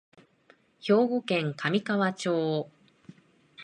[0.79, 2.71] 兵庫県神河町